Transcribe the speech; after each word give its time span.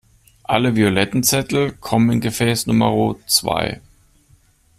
Alle 0.41 0.75
violetten 0.75 1.21
Zettel 1.21 1.73
kommen 1.73 2.09
in 2.09 2.21
Gefäß 2.21 2.65
Numero 2.65 3.19
zwei. 3.27 3.81